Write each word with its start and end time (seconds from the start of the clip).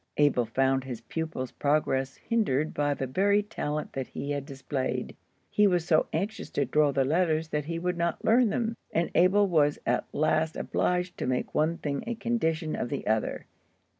Abel 0.17 0.47
found 0.47 0.83
his 0.83 1.01
pupil's 1.01 1.51
progress 1.51 2.15
hindered 2.15 2.73
by 2.73 2.95
the 2.95 3.05
very 3.05 3.43
talent 3.43 3.93
that 3.93 4.07
he 4.07 4.31
had 4.31 4.47
displayed. 4.47 5.15
He 5.51 5.67
was 5.67 5.85
so 5.85 6.07
anxious 6.11 6.49
to 6.53 6.65
draw 6.65 6.91
the 6.91 7.05
letters 7.05 7.49
that 7.49 7.65
he 7.65 7.77
would 7.77 7.97
not 7.99 8.25
learn 8.25 8.49
them, 8.49 8.75
and 8.91 9.11
Abel 9.13 9.47
was 9.47 9.77
at 9.85 10.05
last 10.11 10.55
obliged 10.55 11.19
to 11.19 11.27
make 11.27 11.53
one 11.53 11.77
thing 11.77 12.03
a 12.07 12.15
condition 12.15 12.75
of 12.75 12.89
the 12.89 13.05
other. 13.05 13.45